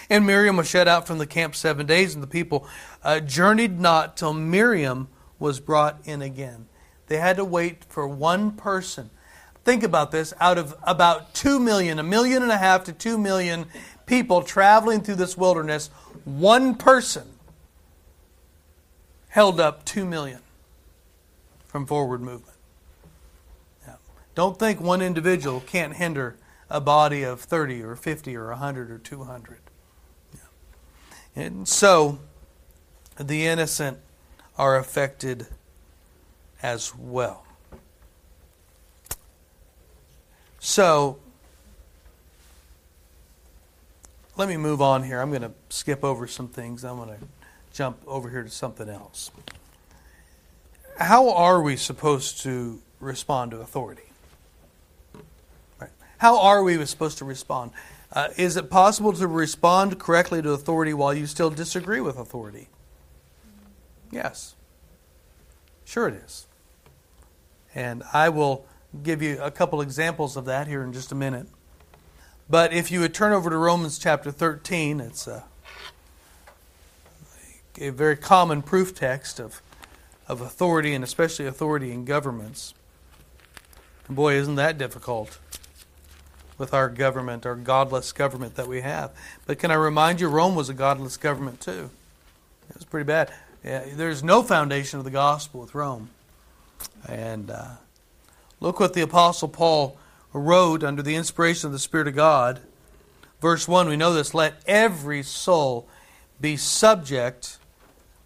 [0.09, 2.67] And Miriam was shut out from the camp seven days, and the people
[3.03, 6.67] uh, journeyed not till Miriam was brought in again.
[7.07, 9.11] They had to wait for one person.
[9.65, 13.19] Think about this out of about 2 million, a million and a half to 2
[13.19, 13.67] million
[14.07, 15.89] people traveling through this wilderness,
[16.25, 17.29] one person
[19.29, 20.41] held up 2 million
[21.67, 22.59] from forward movement.
[23.87, 23.95] Yeah.
[24.35, 26.37] Don't think one individual can't hinder
[26.69, 29.59] a body of 30 or 50 or 100 or 200.
[31.37, 32.19] And so
[33.19, 33.99] the innocent
[34.59, 35.47] are affected
[36.63, 37.45] as well.
[40.59, 41.19] So
[44.37, 45.21] let me move on here.
[45.21, 46.85] I'm going to skip over some things.
[46.85, 47.27] I'm going to
[47.73, 49.31] jump over here to something else.
[50.99, 54.03] How are we supposed to respond to authority?
[56.19, 57.71] How are we supposed to respond?
[58.13, 62.69] Uh, is it possible to respond correctly to authority while you still disagree with authority?
[64.11, 64.57] Yes.
[65.85, 66.47] Sure, it is.
[67.75, 68.67] And I will
[69.05, 71.47] give you a couple examples of that here in just a minute.
[72.49, 75.45] But if you would turn over to Romans chapter 13, it's a,
[77.79, 79.63] a very common proof text of,
[80.27, 82.75] of authority, and especially authority in governments.
[84.09, 85.39] And boy, isn't that difficult
[86.61, 89.11] with our government, our godless government that we have.
[89.47, 91.91] But can I remind you, Rome was a godless government too.
[92.69, 93.33] It was pretty bad.
[93.65, 96.11] Yeah, there's no foundation of the gospel with Rome.
[97.09, 97.71] And uh,
[98.61, 99.97] look what the Apostle Paul
[100.35, 102.61] wrote under the inspiration of the Spirit of God.
[103.41, 105.89] Verse 1, we know this let every soul
[106.43, 107.57] be subject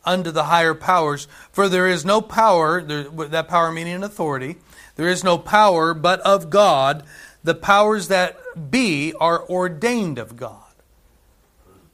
[0.05, 4.57] unto the higher powers, for there is no power, that power meaning an authority,
[4.97, 7.05] there is no power but of God
[7.45, 8.39] the powers that
[8.71, 10.61] be are ordained of God.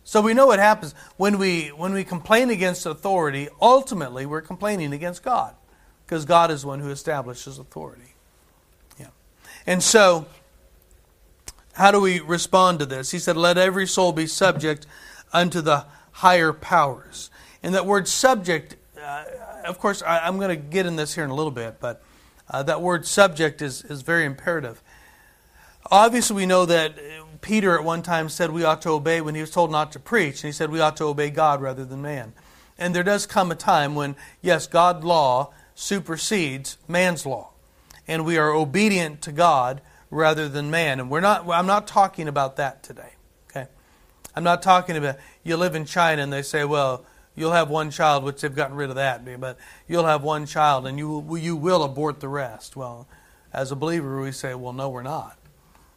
[0.05, 4.93] So we know what happens when we when we complain against authority, ultimately we're complaining
[4.93, 5.55] against God
[6.07, 8.15] because God is one who establishes authority.
[8.99, 9.09] Yeah.
[9.67, 10.27] And so
[11.75, 13.11] how do we respond to this?
[13.11, 14.87] He said, "Let every soul be subject
[15.33, 17.31] unto the higher powers."
[17.63, 19.25] And that word subject uh,
[19.65, 22.03] of course I, am going to get in this here in a little bit, but
[22.49, 24.83] uh, that word subject is, is very imperative.
[25.91, 29.35] Obviously, we know that uh, Peter at one time said we ought to obey when
[29.35, 31.85] he was told not to preach, and he said we ought to obey God rather
[31.85, 32.33] than man.
[32.79, 37.51] And there does come a time when, yes, God's law supersedes man's law,
[38.07, 41.01] and we are obedient to God rather than man.
[41.01, 41.49] And we're not.
[41.49, 43.15] I'm not talking about that today.
[43.51, 43.67] Okay,
[44.37, 47.91] I'm not talking about you live in China and they say, well, you'll have one
[47.91, 51.57] child, which they've gotten rid of that, but you'll have one child and you you
[51.57, 52.77] will abort the rest.
[52.77, 53.09] Well,
[53.53, 55.40] as a believer, we say, well, no, we're not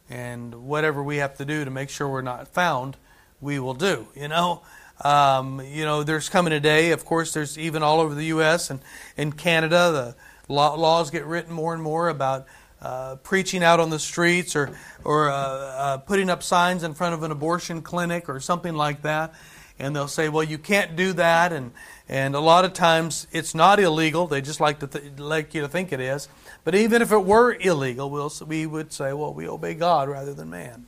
[0.08, 2.96] and whatever we have to do to make sure we're not found,
[3.40, 4.06] we will do.
[4.14, 4.62] You know,
[5.02, 6.90] um, you know, there's coming a day.
[6.90, 8.70] Of course, there's even all over the U.S.
[8.70, 8.80] and
[9.16, 10.14] in Canada,
[10.48, 12.46] the law, laws get written more and more about
[12.80, 17.14] uh, preaching out on the streets or or uh, uh, putting up signs in front
[17.14, 19.34] of an abortion clinic or something like that.
[19.78, 21.72] And they'll say, "Well, you can't do that," and
[22.08, 24.26] and a lot of times it's not illegal.
[24.26, 26.28] They just like to th- like you to think it is.
[26.64, 30.32] But even if it were illegal, we'll, we would say, well, we obey God rather
[30.32, 30.86] than man,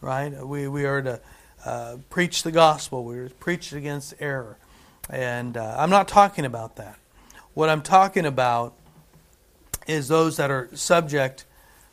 [0.00, 0.30] right?
[0.44, 1.20] We, we are to
[1.64, 3.04] uh, preach the gospel.
[3.04, 4.56] We are to preach it against error.
[5.10, 6.98] And uh, I'm not talking about that.
[7.52, 8.74] What I'm talking about
[9.86, 11.44] is those that are subject,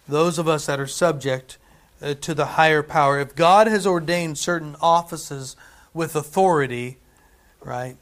[0.08, 1.58] those of us that are subject
[2.02, 3.20] uh, to the higher power.
[3.20, 5.56] If God has ordained certain offices
[5.94, 6.98] with authority,
[7.62, 7.98] right?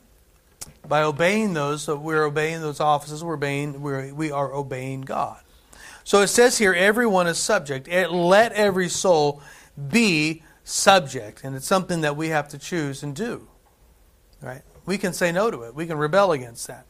[0.88, 5.40] By obeying those, so we're obeying those offices, we're obeying, we're, we are obeying God.
[6.04, 7.88] So it says here, everyone is subject.
[7.88, 9.42] Let every soul
[9.90, 11.44] be subject.
[11.44, 13.48] And it's something that we have to choose and do.
[14.42, 14.62] Right?
[14.86, 15.74] We can say no to it.
[15.74, 16.86] We can rebel against that.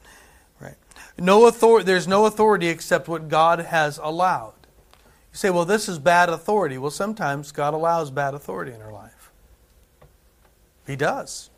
[0.59, 0.75] Right?
[1.19, 4.55] No authority, there's no authority except what God has allowed.
[5.31, 6.79] You say, well, this is bad authority.
[6.79, 9.31] Well, sometimes God allows bad authority in our life.
[10.87, 11.49] He does.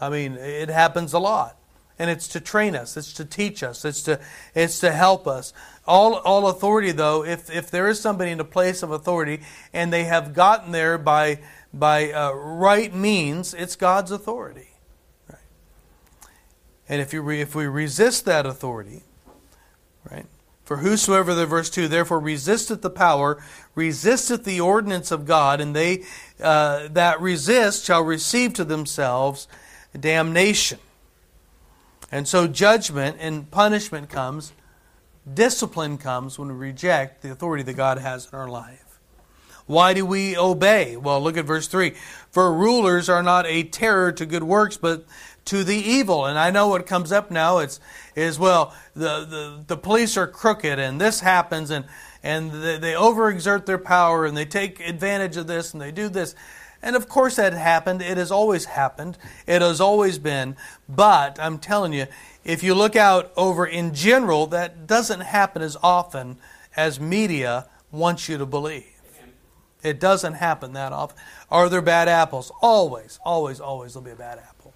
[0.00, 1.56] I mean, it happens a lot.
[1.98, 4.18] And it's to train us, it's to teach us, it's to,
[4.54, 5.52] it's to help us.
[5.86, 9.42] All, all authority, though, if, if there is somebody in a place of authority
[9.74, 11.40] and they have gotten there by,
[11.74, 14.70] by uh, right means, it's God's authority.
[15.28, 15.38] Right?
[16.88, 19.02] And if, you re, if we resist that authority,
[20.10, 20.24] right?
[20.64, 23.42] For whosoever, the verse 2, therefore resisteth the power,
[23.74, 26.04] resisteth the ordinance of God, and they
[26.40, 29.48] uh, that resist shall receive to themselves
[29.98, 30.78] damnation.
[32.12, 34.52] And so judgment and punishment comes,
[35.32, 38.98] discipline comes when we reject the authority that God has in our life.
[39.66, 40.96] Why do we obey?
[40.96, 41.94] Well, look at verse 3.
[42.32, 45.04] For rulers are not a terror to good works, but
[45.44, 46.26] to the evil.
[46.26, 47.78] And I know what comes up now it's,
[48.16, 51.84] is, well, the, the, the police are crooked and this happens and,
[52.22, 56.08] and they, they overexert their power and they take advantage of this and they do
[56.08, 56.34] this.
[56.82, 58.02] And of course that happened.
[58.02, 59.18] It has always happened.
[59.46, 60.56] It has always been.
[60.88, 62.06] But I'm telling you,
[62.44, 66.38] if you look out over in general, that doesn't happen as often
[66.76, 68.86] as media wants you to believe.
[69.82, 71.18] It doesn't happen that often.
[71.50, 72.52] Are there bad apples?
[72.60, 74.74] Always, always, always there'll be a bad apple.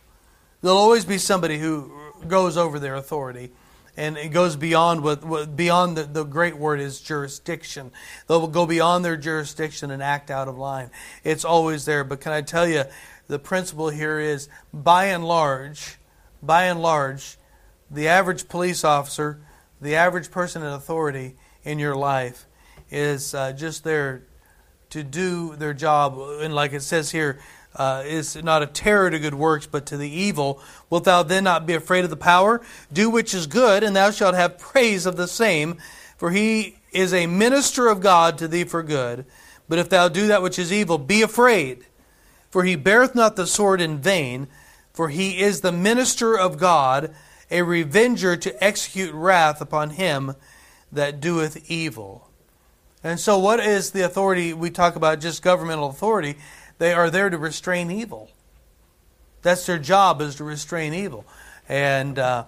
[0.62, 1.92] There'll always be somebody who
[2.26, 3.52] goes over their authority
[3.96, 7.92] and it goes beyond what, beyond the, the great word is jurisdiction.
[8.26, 10.90] They'll go beyond their jurisdiction and act out of line.
[11.22, 12.02] It's always there.
[12.02, 12.84] But can I tell you,
[13.28, 15.98] the principle here is by and large,
[16.42, 17.38] by and large,
[17.90, 19.40] the average police officer,
[19.80, 22.46] the average person in authority in your life
[22.90, 24.24] is uh, just there
[24.90, 26.18] to do their job.
[26.40, 27.38] And like it says here,
[27.76, 30.60] uh, is not a terror to good works, but to the evil.
[30.90, 32.60] Wilt thou then not be afraid of the power?
[32.92, 35.78] Do which is good, and thou shalt have praise of the same.
[36.16, 39.26] For he is a minister of God to thee for good.
[39.68, 41.86] But if thou do that which is evil, be afraid.
[42.50, 44.46] For he beareth not the sword in vain,
[44.92, 47.12] for he is the minister of God,
[47.50, 50.36] a revenger to execute wrath upon him
[50.92, 52.28] that doeth evil.
[53.02, 54.54] And so, what is the authority?
[54.54, 56.36] We talk about just governmental authority.
[56.78, 58.30] They are there to restrain evil.
[59.42, 61.24] That's their job, is to restrain evil.
[61.68, 62.44] And uh,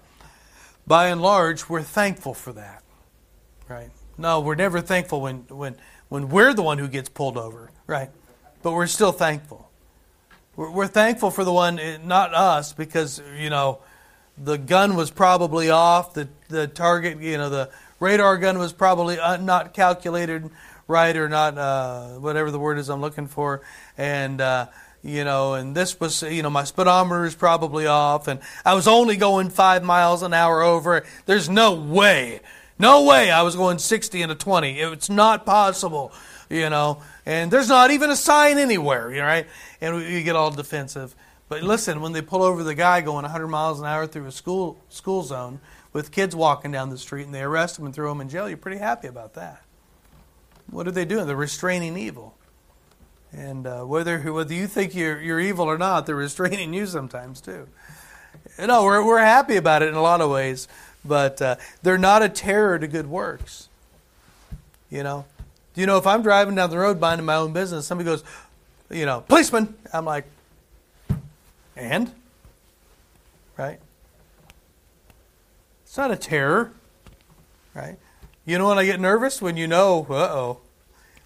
[0.87, 2.83] by and large, we're thankful for that.
[3.69, 3.91] Right?
[4.19, 5.77] No, we're never thankful when, when,
[6.09, 7.71] when we're the one who gets pulled over.
[7.87, 8.11] Right?
[8.63, 9.71] But we're still thankful.
[10.57, 13.81] We're, we're thankful for the one, eh, not us, because, you know,
[14.39, 19.19] the gun was probably off, the, the target, you know, the radar gun was probably
[19.19, 20.51] uh, not calculated
[20.89, 23.63] right or not, uh, whatever the word is I'm looking for.
[23.99, 24.67] And, uh,
[25.03, 28.89] you know, and this was, you know, my speedometer is probably off, and I was
[28.89, 31.05] only going five miles an hour over.
[31.27, 32.41] There's no way,
[32.79, 34.81] no way I was going 60 and a 20.
[34.81, 36.13] It's not possible,
[36.51, 39.47] you know, and there's not even a sign anywhere, right?
[39.81, 41.15] And you get all defensive.
[41.49, 44.33] But listen, when they pull over the guy going 100 miles an hour through a
[44.33, 45.61] school school zone
[45.93, 48.49] with kids walking down the street and they arrest him and throw him in jail,
[48.49, 49.63] you're pretty happy about that.
[50.71, 51.27] What are they doing?
[51.27, 52.35] They're restraining evil.
[53.33, 57.41] And uh, whether whether you think you're you're evil or not, they're restraining you sometimes
[57.41, 57.69] too.
[58.59, 60.69] You know, we're we're happy about it in a lot of ways,
[61.05, 63.69] but uh, they're not a terror to good works.
[64.91, 65.27] You know,
[65.75, 68.25] you know if I'm driving down the road minding my own business, somebody goes,
[68.91, 70.25] you know, policeman, I'm like,
[71.77, 72.11] and
[73.57, 73.79] right?
[75.85, 76.73] It's not a terror,
[77.75, 77.97] right?
[78.47, 79.43] You know when I get nervous?
[79.43, 80.61] When you know, uh oh,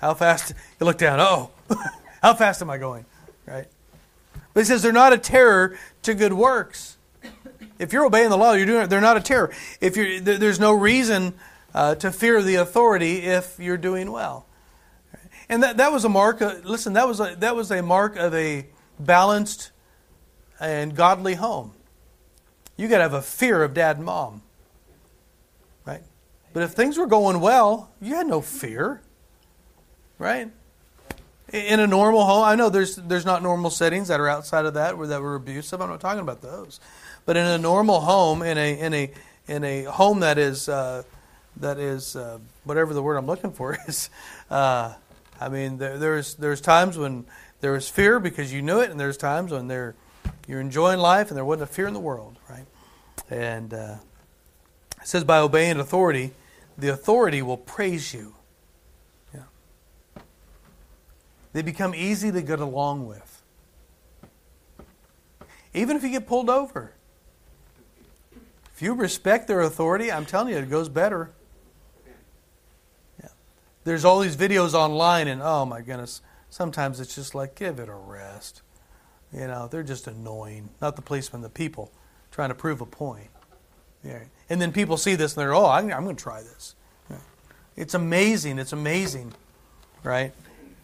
[0.00, 1.50] how fast, you look down, oh,
[2.22, 3.04] how fast am I going?
[3.46, 3.66] Right?
[4.54, 6.96] But he says they're not a terror to good works.
[7.78, 8.90] If you're obeying the law, you're doing it.
[8.90, 9.52] They're not a terror.
[9.80, 11.34] If you're, there's no reason
[11.74, 14.46] uh, to fear the authority if you're doing well.
[15.48, 16.40] And that, that was a mark.
[16.40, 18.66] Of, listen, that was a, that was a mark of a
[18.98, 19.72] balanced
[20.58, 21.72] and godly home.
[22.76, 24.42] You got to have a fear of dad and mom.
[26.52, 29.00] But if things were going well, you had no fear,
[30.18, 30.50] right?
[31.52, 34.74] In a normal home, I know there's there's not normal settings that are outside of
[34.74, 35.80] that where that were abusive.
[35.80, 36.80] I'm not talking about those,
[37.26, 39.10] but in a normal home, in a in a
[39.48, 41.02] in a home that is uh,
[41.56, 44.10] that is uh, whatever the word I'm looking for is,
[44.48, 44.94] uh,
[45.40, 47.26] I mean there, there's there's times when
[47.60, 49.94] there was fear because you knew it, and there's times when there
[50.46, 52.66] you're enjoying life and there wasn't a fear in the world, right?
[53.28, 53.96] And uh,
[55.00, 56.32] it says by obeying authority,
[56.80, 58.34] the authority will praise you.
[59.34, 59.42] Yeah.
[61.52, 63.42] They become easy to get along with.
[65.72, 66.92] Even if you get pulled over.
[68.74, 71.30] If you respect their authority, I'm telling you, it goes better.
[73.22, 73.28] Yeah.
[73.84, 77.88] There's all these videos online, and oh my goodness, sometimes it's just like, give it
[77.88, 78.62] a rest.
[79.32, 80.70] You know, they're just annoying.
[80.80, 81.92] Not the policemen, the people
[82.30, 83.30] trying to prove a point.
[84.04, 84.20] Yeah.
[84.48, 86.74] And then people see this and they're, oh, I'm, I'm going to try this.
[87.08, 87.16] Yeah.
[87.76, 88.58] It's amazing.
[88.58, 89.34] It's amazing,
[90.02, 90.32] right?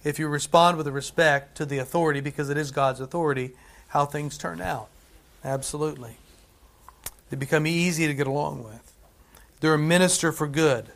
[0.04, 3.52] If you respond with respect to the authority, because it is God's authority,
[3.88, 4.88] how things turn out.
[5.44, 6.16] Absolutely.
[7.30, 8.92] They become easy to get along with.
[9.60, 10.86] They're a minister for good.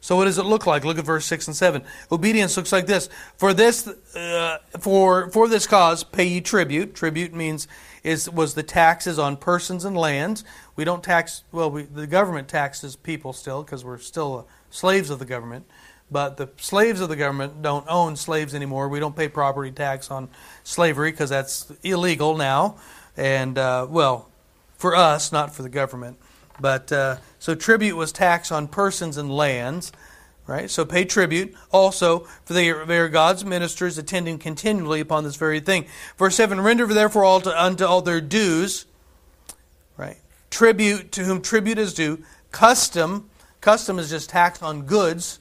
[0.00, 0.84] So what does it look like?
[0.84, 1.82] Look at verse six and seven.
[2.10, 6.94] Obedience looks like this: For this, uh, for for this cause, pay ye tribute.
[6.94, 7.66] Tribute means
[8.04, 10.44] is was the taxes on persons and lands.
[10.76, 15.18] We don't tax well, we, the government taxes people still because we're still slaves of
[15.18, 15.66] the government.
[16.10, 18.88] But the slaves of the government don't own slaves anymore.
[18.88, 20.30] We don't pay property tax on
[20.64, 22.78] slavery because that's illegal now.
[23.16, 24.30] And uh, well,
[24.76, 26.18] for us, not for the government.
[26.60, 29.92] But uh, so tribute was tax on persons and lands.
[30.46, 30.70] Right?
[30.70, 35.84] So pay tribute also, for they are, God's ministers attending continually upon this very thing.
[36.16, 38.86] Verse 7 Render therefore all to, unto all their dues,
[39.98, 40.16] right?
[40.50, 43.28] Tribute to whom tribute is due, custom,
[43.60, 45.38] custom is just tax on goods,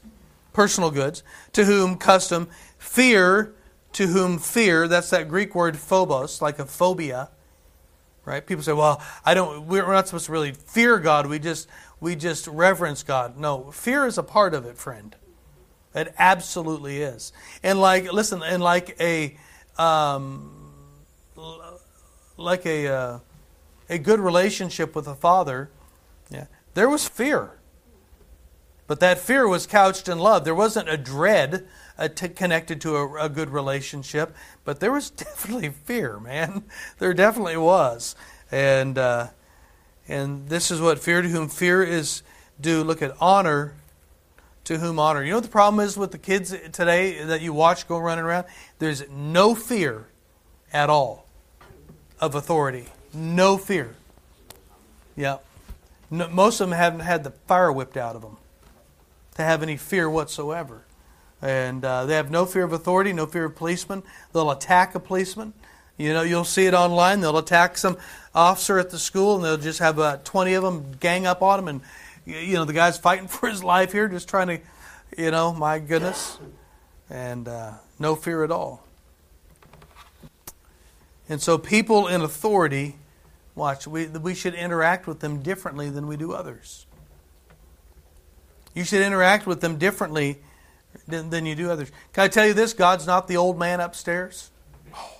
[0.51, 3.53] personal goods, to whom custom, fear
[3.97, 7.29] to whom fear, that's that Greek word phobos, like a phobia.
[8.27, 8.45] Right?
[8.45, 11.27] People say, well, I don't we're not supposed to really fear God.
[11.27, 11.69] We just
[12.01, 13.37] we just reverence God.
[13.37, 15.15] No, fear is a part of it, friend.
[15.95, 17.31] It absolutely is.
[17.63, 19.37] And like, listen, and like a,
[19.77, 20.73] um,
[22.35, 23.19] like a, uh,
[23.89, 25.71] a good relationship with a father,
[26.29, 27.51] yeah, there was fear.
[28.87, 30.43] But that fear was couched in love.
[30.43, 31.65] There wasn't a dread
[31.97, 36.63] uh, t- connected to a, a, good relationship, but there was definitely fear, man.
[36.99, 38.15] There definitely was,
[38.51, 39.27] and uh,
[40.07, 42.23] and this is what fear to whom fear is
[42.59, 42.83] due.
[42.83, 43.73] Look at honor
[44.65, 45.23] to whom honor.
[45.23, 48.25] You know what the problem is with the kids today that you watch go running
[48.25, 48.47] around?
[48.79, 50.07] There's no fear
[50.73, 51.25] at all
[52.19, 52.85] of authority.
[53.13, 53.95] No fear.
[55.15, 55.37] Yeah.
[56.11, 58.37] No, most of them haven't had the fire whipped out of them
[59.35, 60.83] to have any fear whatsoever.
[61.41, 64.03] And uh, they have no fear of authority, no fear of policemen.
[64.33, 65.53] They'll attack a policeman.
[65.97, 67.21] You know, you'll see it online.
[67.21, 67.97] They'll attack some
[68.33, 71.59] officer at the school, and they'll just have uh, 20 of them gang up on
[71.59, 71.67] him.
[71.67, 71.81] And,
[72.25, 74.59] you know, the guy's fighting for his life here, just trying to,
[75.17, 76.39] you know, my goodness.
[77.09, 78.83] And uh, no fear at all.
[81.29, 82.95] And so people in authority,
[83.53, 86.85] watch, we, we should interact with them differently than we do others.
[88.73, 90.39] You should interact with them differently
[91.07, 91.91] than, you do others.
[92.13, 92.73] Can I tell you this?
[92.73, 94.51] God's not the old man upstairs.
[94.95, 95.11] Oh,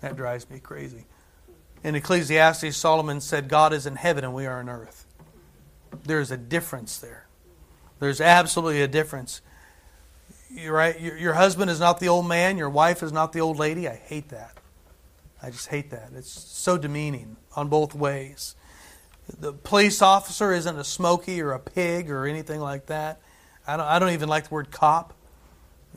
[0.00, 1.06] that drives me crazy.
[1.82, 5.06] In Ecclesiastes, Solomon said, God is in heaven and we are on earth.
[6.04, 7.26] There's a difference there.
[8.00, 9.40] There's absolutely a difference.
[10.50, 10.98] You're right.
[11.00, 12.56] Your husband is not the old man.
[12.56, 13.88] Your wife is not the old lady.
[13.88, 14.56] I hate that.
[15.42, 16.10] I just hate that.
[16.14, 18.54] It's so demeaning on both ways.
[19.38, 23.20] The police officer isn't a smoky or a pig or anything like that.
[23.66, 25.14] I don't, I don't even like the word cop.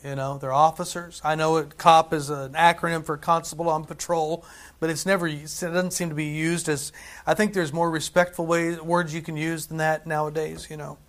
[0.03, 1.21] You know, they're officers.
[1.23, 4.45] I know it, cop is an acronym for constable on patrol,
[4.79, 6.91] but it's never, it doesn't seem to be used as,
[7.25, 10.99] I think there's more respectful ways, words you can use than that nowadays, you know.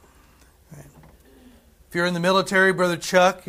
[0.74, 0.86] Right.
[1.88, 3.44] If you're in the military, Brother Chuck,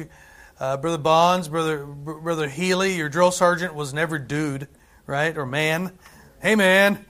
[0.60, 4.68] uh, Brother Bonds, Brother, Brother Healy, your drill sergeant was never dude
[5.10, 5.36] right?
[5.36, 5.98] Or man.
[6.40, 7.04] Hey, man.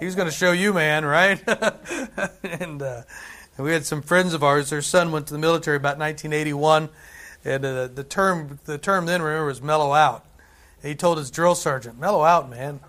[0.00, 1.42] He's going to show you, man, right?
[2.42, 3.02] and uh,
[3.58, 4.70] we had some friends of ours.
[4.70, 6.88] Their son went to the military about 1981,
[7.44, 10.24] and uh, the term the term then remember was mellow out.
[10.82, 12.80] And he told his drill sergeant, "Mellow out, man."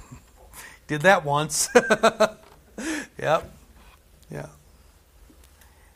[0.86, 1.68] Did that once.
[3.18, 3.52] yep.
[4.30, 4.46] Yeah.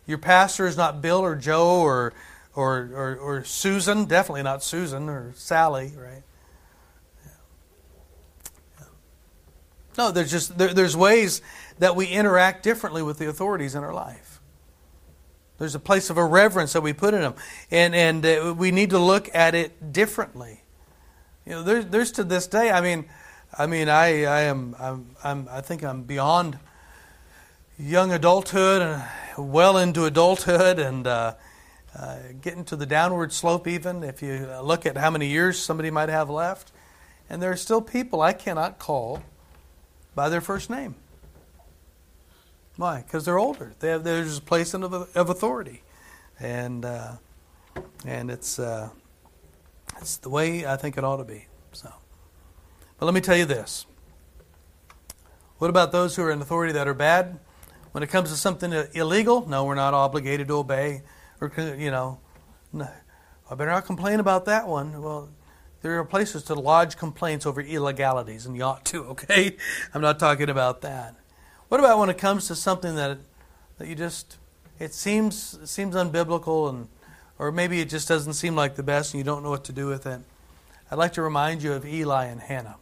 [0.07, 2.13] Your pastor is not Bill or Joe or,
[2.55, 4.05] or, or, or Susan.
[4.05, 6.23] Definitely not Susan or Sally, right?
[9.97, 11.41] No, there's just there, there's ways
[11.79, 14.41] that we interact differently with the authorities in our life.
[15.59, 17.35] There's a place of a reverence that we put in them,
[17.71, 20.63] and and uh, we need to look at it differently.
[21.47, 22.71] You know, there's there's to this day.
[22.71, 23.05] I mean,
[23.57, 26.59] I mean, I I am I'm, I'm I think I'm beyond
[27.79, 29.03] young adulthood and
[29.39, 31.07] well into adulthood and.
[31.07, 31.35] Uh,
[31.97, 35.93] uh, getting to the downward slope, even if you look at how many years somebody
[35.93, 36.73] might have left.
[37.31, 39.23] And there are still people I cannot call
[40.13, 40.97] by their first name.
[42.77, 43.03] Why?
[43.03, 43.75] Because they're older.
[43.79, 45.83] They have there's a place of, of authority,
[46.41, 47.13] and uh,
[48.05, 48.91] and it's uh,
[50.01, 51.47] it's the way I think it ought to be.
[51.73, 51.93] So,
[52.99, 53.87] but let me tell you this.
[55.59, 57.39] What about those who are in authority that are bad?
[57.93, 61.03] When it comes to something illegal, no, we're not obligated to obey,
[61.41, 62.19] or you know,
[62.73, 62.89] no,
[63.49, 65.01] I better not complain about that one.
[65.01, 65.29] Well,
[65.83, 69.57] there are places to lodge complaints over illegalities, and you ought to, okay?
[69.93, 71.15] I'm not talking about that.
[71.69, 73.19] What about when it comes to something that,
[73.79, 74.39] that you just,
[74.79, 76.89] it seems, seems unbiblical, and,
[77.39, 79.73] or maybe it just doesn't seem like the best and you don't know what to
[79.73, 80.21] do with it?
[80.91, 82.77] I'd like to remind you of Eli and Hannah.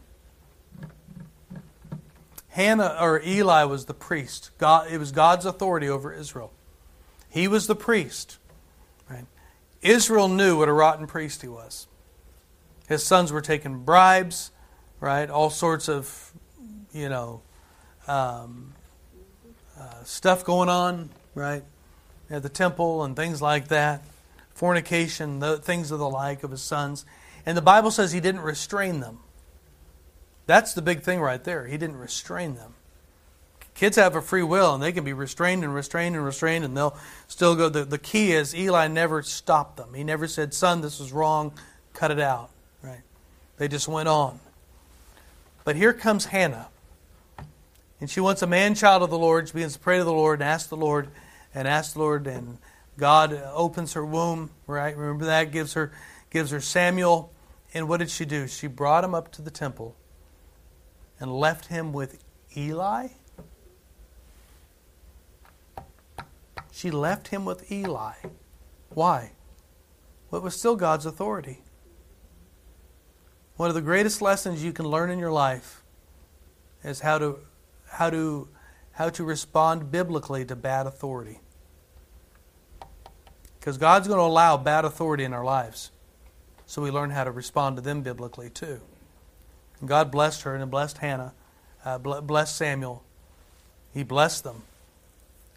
[2.49, 4.51] Hannah or Eli was the priest.
[4.59, 6.53] God, it was God's authority over Israel.
[7.29, 8.37] He was the priest.
[9.09, 9.25] Right?
[9.81, 11.87] Israel knew what a rotten priest he was.
[12.87, 14.51] His sons were taking bribes,
[14.99, 15.29] right?
[15.29, 16.31] All sorts of,
[16.93, 17.41] you know,
[18.07, 18.73] um,
[19.79, 21.63] uh, stuff going on, right?
[22.29, 24.03] At the temple and things like that.
[24.53, 27.05] Fornication, the things of the like of his sons.
[27.45, 29.19] And the Bible says he didn't restrain them.
[30.45, 31.65] That's the big thing right there.
[31.65, 32.75] He didn't restrain them.
[33.75, 36.77] Kids have a free will and they can be restrained and restrained and restrained and
[36.77, 36.95] they'll
[37.27, 37.69] still go.
[37.69, 39.93] The, the key is Eli never stopped them.
[39.95, 41.53] He never said, Son, this is wrong,
[41.93, 42.51] cut it out.
[42.83, 43.01] Right?
[43.57, 44.39] They just went on.
[45.63, 46.67] But here comes Hannah.
[48.03, 49.47] And she wants a man child of the Lord.
[49.47, 51.07] She begins to pray to the Lord and ask the Lord
[51.55, 52.27] and ask the Lord.
[52.27, 52.57] And
[52.97, 54.93] God opens her womb, right?
[54.97, 55.53] Remember that?
[55.53, 55.93] Gives her,
[56.29, 57.31] gives her Samuel.
[57.73, 58.45] And what did she do?
[58.49, 59.95] She brought him up to the temple
[61.17, 62.21] and left him with
[62.57, 63.07] Eli.
[66.73, 68.15] She left him with Eli.
[68.89, 69.31] Why?
[70.29, 71.61] Well, it was still God's authority.
[73.55, 75.83] One of the greatest lessons you can learn in your life
[76.83, 77.39] is how to
[77.93, 78.47] how to
[78.93, 81.39] how to respond biblically to bad authority.
[83.59, 85.89] Because God's going to allow bad authority in our lives.
[86.67, 88.81] So we learn how to respond to them biblically too.
[89.79, 91.33] And God blessed her and blessed Hannah,
[91.83, 93.03] uh, blessed Samuel.
[93.93, 94.63] He blessed them,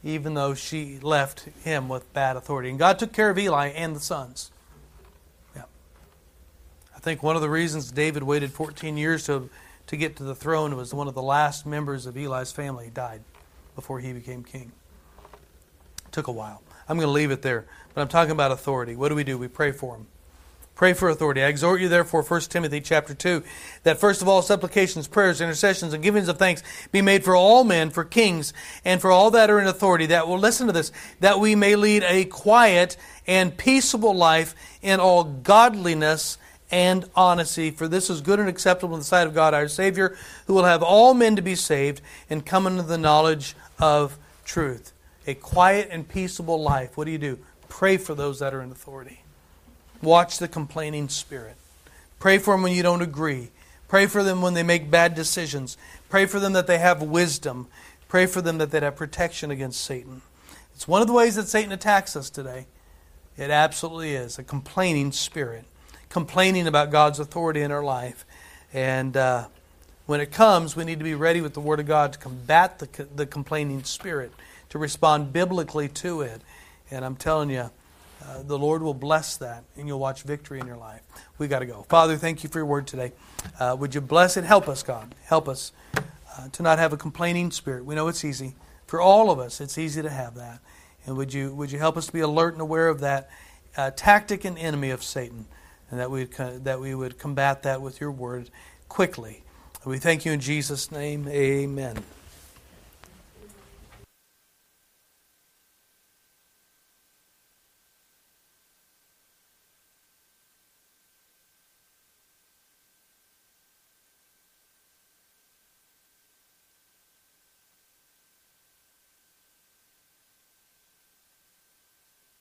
[0.03, 2.71] even though she left him with bad authority.
[2.71, 4.51] And God took care of Eli and the sons.
[5.55, 5.63] Yeah.
[6.95, 9.51] I think one of the reasons David waited 14 years to,
[9.87, 13.23] to get to the throne was one of the last members of Eli's family died
[13.75, 14.73] before he became king.
[16.07, 16.63] It took a while.
[16.89, 17.67] I'm going to leave it there.
[17.95, 18.97] But I'm talking about authority.
[18.97, 19.39] What do we do?
[19.39, 20.07] We pray for him.
[20.75, 21.43] Pray for authority.
[21.43, 23.43] I exhort you, therefore, 1 Timothy chapter 2,
[23.85, 26.63] that first of all supplications, prayers, intercessions, and givings of thanks
[26.93, 28.53] be made for all men, for kings,
[28.85, 31.77] and for all that are in authority, that will listen to this, that we may
[31.77, 36.37] lead a quiet and peaceable life in all godliness
[36.71, 37.71] and honesty.
[37.71, 40.65] For this is good and acceptable in the sight of God our Savior, who will
[40.65, 44.93] have all men to be saved and come into the knowledge of truth.
[45.27, 46.97] A quiet and peaceable life.
[46.97, 47.39] What do you do?
[47.69, 49.23] Pray for those that are in authority.
[50.03, 51.57] Watch the complaining spirit.
[52.19, 53.51] Pray for them when you don't agree.
[53.89, 55.77] Pray for them when they make bad decisions.
[56.09, 57.69] Pray for them that they have wisdom.
[58.09, 60.23] Pray for them that they have protection against Satan.
[60.75, 62.67] It's one of the ways that Satan attacks us today.
[63.37, 65.65] It absolutely is a complaining spirit,
[66.09, 68.25] complaining about God's authority in our life.
[68.73, 69.47] And uh,
[70.07, 72.79] when it comes, we need to be ready with the Word of God to combat
[72.79, 74.33] the, the complaining spirit,
[74.71, 76.41] to respond biblically to it.
[76.91, 77.71] And I'm telling you,
[78.25, 81.03] uh, the Lord will bless that, and you'll watch victory in your life.
[81.39, 81.85] We got to go.
[81.89, 83.13] Father, thank you for your word today.
[83.59, 84.45] Uh, would you bless it?
[84.45, 85.15] Help us, God.
[85.27, 87.85] Help us uh, to not have a complaining spirit.
[87.85, 88.55] We know it's easy
[88.87, 89.61] for all of us.
[89.61, 90.61] It's easy to have that,
[91.07, 93.31] and would you would you help us to be alert and aware of that
[93.77, 95.47] uh, tactic and enemy of Satan,
[95.91, 98.51] and that we that we would combat that with your word
[98.89, 99.43] quickly.
[99.85, 101.29] We thank you in Jesus' name.
[101.29, 102.03] Amen.